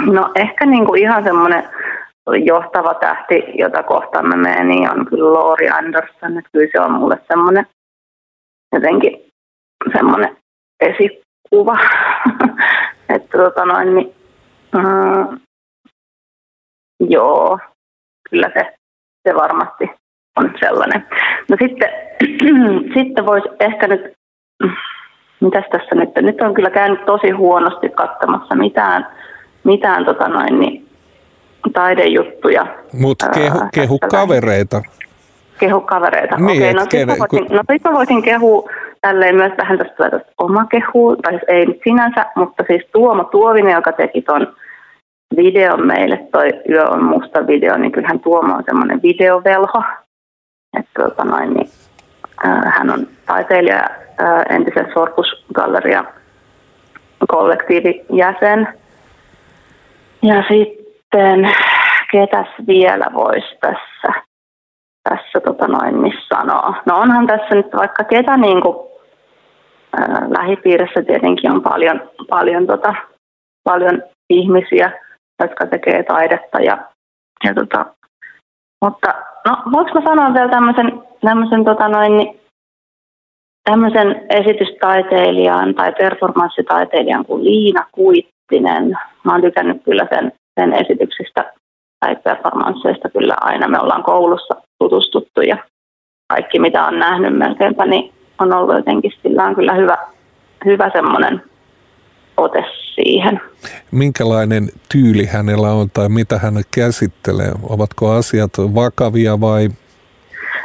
No 0.00 0.32
ehkä 0.34 0.66
niin 0.66 0.86
kuin 0.86 1.02
ihan 1.02 1.24
semmoinen 1.24 1.68
johtava 2.44 2.94
tähti, 2.94 3.44
jota 3.54 3.82
kohtaan 3.82 4.28
mä 4.28 4.36
menen, 4.36 4.68
niin 4.68 4.90
on 4.90 5.06
kyllä 5.06 5.32
Lori 5.32 5.68
Anderson. 5.68 6.38
Että 6.38 6.50
kyllä 6.52 6.68
se 6.72 6.80
on 6.80 6.92
mulle 6.92 7.18
semmoinen 7.28 7.66
jotenkin 8.72 9.32
semmoinen 9.96 10.36
esikuva. 10.80 11.78
että 13.14 13.38
tota 13.38 13.64
noin, 13.64 13.94
niin, 13.94 14.14
mm, 14.76 15.38
joo. 17.00 17.58
kyllä 18.30 18.50
se, 18.54 18.74
se 19.28 19.34
varmasti 19.34 19.90
on 20.36 20.54
sellainen. 20.60 21.06
No 21.50 21.56
sitten, 21.62 21.90
sitten 22.94 23.26
voisi 23.26 23.48
ehkä 23.60 23.88
nyt, 23.88 24.12
mitäs 25.40 25.64
tässä 25.72 25.94
nyt, 25.94 26.10
nyt 26.16 26.40
on 26.40 26.54
kyllä 26.54 26.70
käynyt 26.70 27.04
tosi 27.04 27.30
huonosti 27.30 27.88
katsomassa 27.88 28.54
mitään, 28.54 29.06
mitään 29.64 30.04
tota 30.04 30.28
noin, 30.28 30.60
niin, 30.60 30.81
taidejuttuja. 31.72 32.66
Mutta 32.92 33.28
kehu, 33.28 33.58
kehu 33.74 33.98
kavereita. 34.10 34.82
Kehu 35.58 35.80
kavereita. 35.80 36.36
Niin, 36.36 36.62
Okei, 36.62 36.74
no 36.74 36.80
sitten 36.80 37.08
voisin, 37.08 37.56
no 37.56 37.62
sit 37.70 37.82
voisin 37.92 38.22
kehua 38.22 38.68
tälleen 39.00 39.36
myös 39.36 39.52
vähän 39.58 39.78
tästä 39.78 40.10
tästä 40.10 40.32
oma 40.38 40.64
kehu, 40.64 41.16
tai 41.16 41.32
siis 41.32 41.44
ei 41.48 41.66
nyt 41.66 41.80
sinänsä, 41.84 42.26
mutta 42.36 42.64
siis 42.66 42.82
Tuomo 42.92 43.24
Tuovinen, 43.24 43.74
joka 43.74 43.92
teki 43.92 44.22
ton 44.22 44.54
videon 45.36 45.86
meille, 45.86 46.26
toi 46.32 46.48
Yö 46.68 46.88
on 46.88 47.04
musta 47.04 47.46
video, 47.46 47.76
niin 47.76 47.92
kyllähän 47.92 48.20
Tuomo 48.20 48.54
on 48.54 48.62
semmoinen 48.64 49.02
videovelho. 49.02 49.82
Että 50.78 51.02
tota 51.02 51.24
noin, 51.24 51.54
niin, 51.54 51.68
äh, 52.46 52.74
hän 52.78 52.90
on 52.90 53.06
taiteilija, 53.26 53.84
äh, 54.22 54.56
entisen 54.56 54.86
Sorkus-galleria 54.94 56.04
kollektiivijäsen. 57.28 58.68
Ja 60.22 60.44
sitten 60.48 60.81
ketäs 62.12 62.46
vielä 62.66 63.06
voisi 63.14 63.56
tässä, 63.60 64.22
tässä 65.08 65.40
tota 65.44 65.66
noin, 65.68 65.98
missä 65.98 66.36
sanoa. 66.36 66.74
No 66.86 66.96
onhan 66.96 67.26
tässä 67.26 67.54
nyt 67.54 67.66
vaikka 67.76 68.04
ketä 68.04 68.36
niin 68.36 68.62
kuin, 68.62 68.76
ää, 70.00 70.26
lähipiirissä 70.38 71.02
tietenkin 71.02 71.52
on 71.52 71.62
paljon, 71.62 72.10
paljon, 72.30 72.66
tota, 72.66 72.94
paljon 73.64 74.02
ihmisiä, 74.30 74.92
jotka 75.42 75.66
tekee 75.66 76.02
taidetta. 76.02 76.60
Ja, 76.60 76.78
ja 77.44 77.54
tota, 77.54 77.86
mutta 78.84 79.14
no, 79.48 79.56
voinko 79.72 80.00
sanoa 80.04 80.34
vielä 80.34 80.48
tämmöisen, 80.48 81.02
tämmöisen 81.20 81.64
tota 81.64 81.88
noin, 81.88 82.16
niin, 82.16 82.40
tämmöisen 83.70 84.26
esitystaiteilijan 84.30 85.74
tai 85.74 85.92
performanssitaiteilijan 85.92 87.24
kuin 87.24 87.44
Liina 87.44 87.86
Kuittinen. 87.92 88.98
Mä 89.24 89.32
oon 89.32 89.40
tykännyt 89.40 89.84
kyllä 89.84 90.06
sen, 90.14 90.32
sen 90.60 90.72
esityksistä 90.72 91.52
tai 92.00 92.16
performansseista 92.16 93.10
kyllä 93.10 93.36
aina. 93.40 93.68
Me 93.68 93.78
ollaan 93.78 94.02
koulussa 94.02 94.54
tutustuttu 94.78 95.40
ja 95.40 95.56
kaikki 96.32 96.58
mitä 96.58 96.84
on 96.84 96.98
nähnyt 96.98 97.38
melkeinpä, 97.38 97.86
niin 97.86 98.12
on 98.38 98.52
ollut 98.52 98.76
jotenkin, 98.76 99.12
sillä 99.22 99.44
on 99.44 99.54
kyllä 99.54 99.74
hyvä, 99.74 99.98
hyvä 100.64 100.90
semmoinen 100.92 101.42
ote 102.36 102.64
siihen. 102.94 103.40
Minkälainen 103.90 104.68
tyyli 104.92 105.26
hänellä 105.26 105.68
on 105.68 105.90
tai 105.90 106.08
mitä 106.08 106.38
hän 106.38 106.54
käsittelee? 106.74 107.52
Ovatko 107.68 108.10
asiat 108.10 108.50
vakavia 108.58 109.40
vai? 109.40 109.68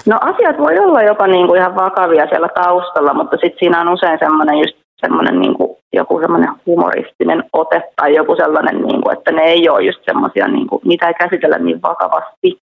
No 0.05 0.17
asiat 0.21 0.57
voi 0.57 0.79
olla 0.79 1.01
jopa 1.01 1.27
niin 1.27 1.47
kuin 1.47 1.59
ihan 1.59 1.75
vakavia 1.75 2.27
siellä 2.29 2.49
taustalla, 2.55 3.13
mutta 3.13 3.37
sitten 3.37 3.59
siinä 3.59 3.81
on 3.81 3.89
usein 3.89 4.19
semmoinen 4.19 4.57
just 4.57 4.77
semmoinen 5.01 5.39
niin 5.39 5.53
kuin 5.53 5.76
joku 5.93 6.19
semmoinen 6.19 6.49
humoristinen 6.65 7.43
ote 7.53 7.81
tai 7.95 8.15
joku 8.15 8.35
sellainen, 8.35 8.81
niin 8.81 9.01
kuin, 9.01 9.17
että 9.17 9.31
ne 9.31 9.41
ei 9.41 9.69
ole 9.69 9.83
just 9.83 9.99
semmoisia, 10.05 10.47
niin 10.47 10.67
kuin, 10.67 10.81
niitä 10.85 11.07
ei 11.07 11.13
käsitellä 11.13 11.57
niin 11.57 11.81
vakavasti, 11.81 12.59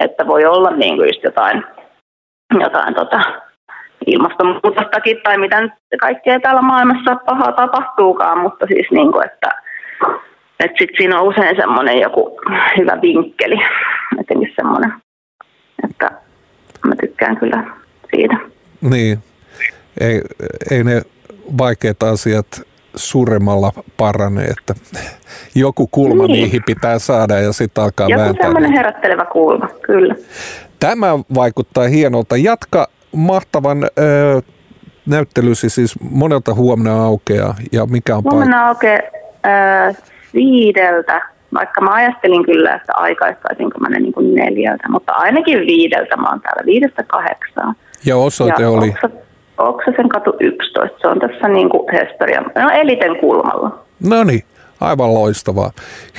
että 0.00 0.26
voi 0.26 0.44
olla 0.44 0.70
niin 0.70 0.96
kuin 0.96 1.08
just 1.08 1.22
jotain, 1.24 1.64
jotain 2.60 2.94
tota, 2.94 3.20
ilmastonmuutostakin 4.06 5.20
tai 5.22 5.38
mitä 5.38 5.60
nyt 5.60 5.72
kaikkea 6.00 6.40
täällä 6.40 6.62
maailmassa 6.62 7.16
pahaa 7.16 7.52
tapahtuukaan, 7.52 8.38
mutta 8.38 8.66
siis 8.66 8.86
niin 8.90 9.12
kuin, 9.12 9.26
että, 9.26 9.48
että 10.60 10.78
sit 10.78 10.90
siinä 10.96 11.20
on 11.20 11.28
usein 11.28 11.56
semmoinen 11.56 12.00
joku 12.00 12.40
hyvä 12.78 12.98
vinkkeli, 13.02 13.58
jotenkin 14.16 14.52
semmoinen, 14.56 14.92
että 15.84 16.10
mä 16.86 16.94
tykkään 17.00 17.36
kyllä 17.36 17.64
siitä. 18.16 18.36
Niin, 18.80 19.18
ei, 20.00 20.20
ei 20.70 20.84
ne 20.84 21.02
vaikeat 21.58 22.02
asiat 22.02 22.46
suremalla 22.96 23.72
parane, 23.96 24.44
että 24.44 24.74
joku 25.54 25.86
kulma 25.86 26.26
niin. 26.26 26.32
niihin 26.32 26.62
pitää 26.66 26.98
saada 26.98 27.38
ja 27.40 27.52
sitten 27.52 27.84
alkaa 27.84 28.08
Joku 28.08 28.22
vääntää. 28.22 28.46
semmoinen 28.46 28.72
herättelevä 28.72 29.24
kulma, 29.24 29.68
kyllä. 29.82 30.14
Tämä 30.80 31.18
vaikuttaa 31.34 31.84
hienolta. 31.88 32.36
Jatka 32.36 32.86
mahtavan 33.16 33.84
ö, 33.84 34.42
näyttelysi 35.06 35.70
siis 35.70 35.94
monelta 36.10 36.54
huomenna 36.54 37.04
aukeaa 37.04 37.54
ja 37.72 37.86
mikä 37.86 38.16
on 38.16 38.22
Huomenna 38.24 38.56
paikka? 38.56 38.68
aukeaa 38.68 39.00
äh, 39.88 39.96
viideltä, 40.34 41.22
vaikka 41.54 41.80
mä 41.80 41.90
ajattelin 41.94 42.44
kyllä, 42.44 42.74
että 42.74 42.92
aikaistaisinko 42.96 43.78
mä 43.78 43.88
ne 43.88 43.98
niin 43.98 44.12
kuin 44.12 44.34
neljältä, 44.34 44.88
mutta 44.88 45.12
ainakin 45.12 45.58
viideltä 45.58 46.16
mä 46.16 46.30
oon 46.30 46.40
täällä, 46.40 46.62
viidestä 46.66 47.02
kahdeksaan. 47.02 47.74
Ja 48.04 48.16
osoite 48.16 48.62
ja 48.62 48.70
oli? 48.70 48.88
Oksa, 48.88 49.10
Oksasen 49.68 50.08
katu 50.08 50.34
11, 50.40 50.98
se 51.00 51.08
on 51.08 51.18
tässä 51.18 51.48
niin 51.48 51.68
kuin 51.68 51.92
Hesperian, 51.92 52.44
no 52.44 52.70
Eliten 52.70 53.16
kulmalla. 53.16 53.78
No 54.08 54.24
niin, 54.24 54.42
aivan 54.80 55.14
loistavaa. 55.14 55.70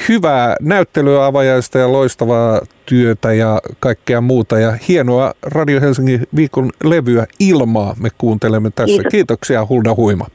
Hyvää 0.10 0.56
näyttelyä 0.62 1.26
avajaista 1.26 1.78
ja 1.78 1.92
loistavaa 1.92 2.62
työtä 2.86 3.34
ja 3.34 3.60
kaikkea 3.80 4.22
muuta. 4.22 4.60
Ja 4.60 4.74
hienoa 4.88 5.32
Radio 5.42 5.82
Helsingin 5.82 6.28
viikon 6.36 6.70
levyä 6.84 7.26
Ilmaa 7.40 7.96
me 8.00 8.10
kuuntelemme 8.18 8.70
tässä. 8.76 8.96
Kiitos. 8.96 9.12
Kiitoksia 9.12 9.66
Hulda 9.70 9.96
Huima. 9.96 10.26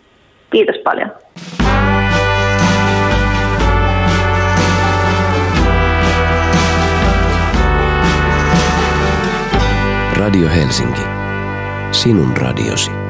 Kiitos 0.51 0.77
paljon. 0.85 1.11
Radio 10.16 10.49
Helsinki. 10.49 11.17
Sinun 11.92 12.37
radiosi. 12.37 13.08